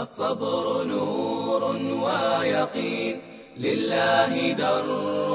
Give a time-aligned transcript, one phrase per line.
[0.00, 3.20] الصبر نور ويقين.
[3.58, 4.84] لله در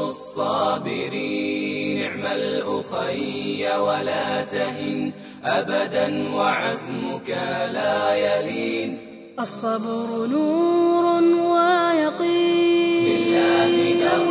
[0.09, 5.11] الصابرين نعم الأخي ولا تهن.
[5.43, 7.29] أبدا وعزمك
[7.73, 8.97] لا يلين.
[9.39, 13.07] الصبر نور ويقين.
[13.07, 14.25] لله در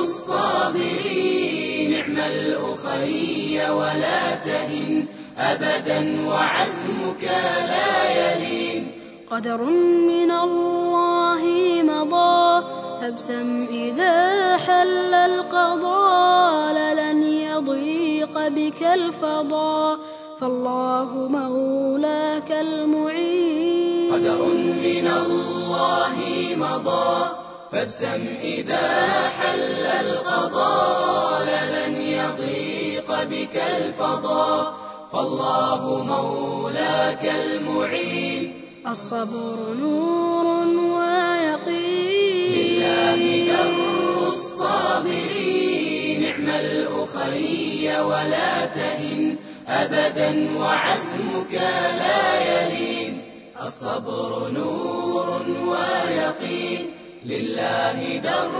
[0.00, 5.06] الصابرين نعم الأخي ولا تهن.
[5.38, 7.24] أبدا وعزمك
[7.68, 8.67] لا يلين.
[9.30, 9.62] قدر
[10.08, 11.42] من الله
[11.82, 12.66] مضى.
[13.00, 19.98] فابسم إذا حل القضاء لن يضيق بك الفضاء.
[20.40, 24.12] فالله مولاك المعين.
[24.12, 26.16] قدر من الله
[26.56, 27.30] مضى.
[27.72, 28.88] فابسم إذا
[29.28, 34.74] حل القضاء لن يضيق بك الفضاء.
[35.12, 38.67] فالله مولاك المعين.
[38.90, 40.46] الصبر نور
[40.96, 42.54] ويقين.
[42.56, 43.72] لله در
[44.28, 46.20] الصابرين.
[46.22, 49.36] نعم الأخي ولا تهن
[49.68, 51.54] أبدا وعزمك
[51.98, 53.22] لا يلين.
[53.62, 56.90] الصبر نور ويقين.
[57.26, 58.50] لله در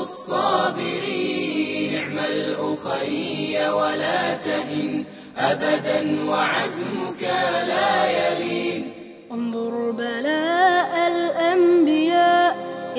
[0.00, 1.92] الصابرين.
[1.94, 5.04] نعم الأخي ولا تهن
[5.38, 7.22] أبدا وعزمك
[7.66, 8.99] لا يلين.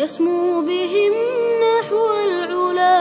[0.01, 1.13] يسمو بهم
[1.61, 2.97] نحو العلا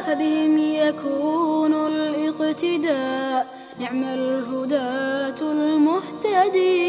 [0.00, 3.46] فبهم يكون الاقتداء.
[3.80, 6.88] نعم الهداة المهتدين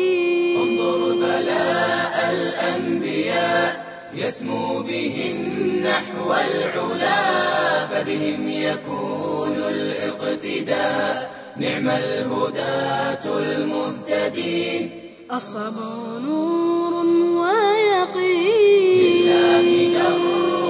[0.60, 3.70] انظر بلاء الأنبياء
[4.14, 5.38] يسمو بهم
[5.84, 7.22] نحو العلا
[7.92, 11.32] فبهم يكون الاقتداء.
[11.58, 14.84] نعم الهداة المهتدين
[15.34, 16.94] الصبر نور
[18.18, 20.18] لله در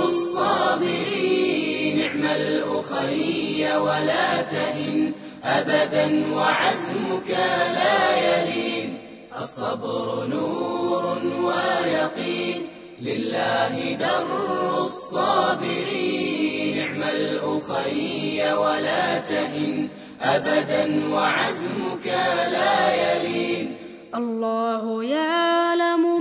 [0.07, 5.13] الصابرين نعم الأخي ولا تهن
[5.43, 7.29] أبدا وعزمك
[7.73, 8.97] لا يلين.
[9.41, 12.67] الصبر نور ويقين
[13.01, 14.25] لله در
[14.85, 19.89] الصابرين نعم الأخي ولا تهن
[20.21, 22.07] أبدا وعزمك
[22.51, 23.75] لا يلين.
[24.15, 26.16] الله يعلم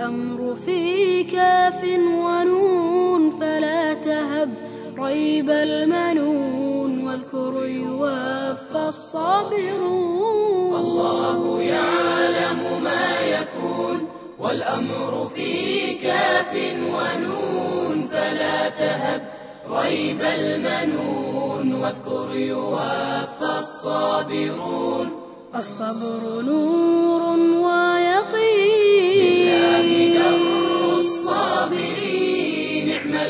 [0.00, 1.84] والأمر في كاف
[2.24, 4.54] ونون فلا تهب
[4.98, 10.74] ريب المنون واذكر يوفى الصابرون.
[10.76, 14.08] الله يعلم ما يكون
[14.38, 16.54] والأمر في كاف
[16.96, 19.22] ونون فلا تهب
[19.70, 25.10] ريب المنون واذكر يوفى الصابرون.
[25.54, 26.99] الصبر نور.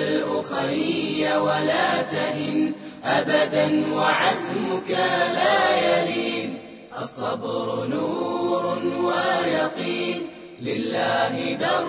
[0.00, 2.72] الأخي ولا تهن
[3.04, 4.90] أبدا وعزمك
[5.34, 6.58] لا يلين.
[7.02, 10.26] الصبر نور ويقين.
[10.62, 11.84] لله در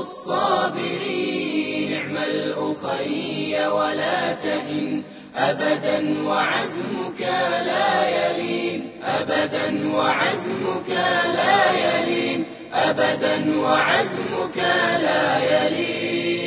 [0.00, 1.92] الصابرين.
[1.92, 5.02] نعم الأخي ولا تهن
[5.36, 7.20] أبدا وعزمك
[7.66, 8.90] لا يلين.
[9.20, 10.90] أبدا وعزمك
[11.34, 12.44] لا يلين.
[12.74, 14.56] أبدا وعزمك
[15.02, 16.43] لا يلين.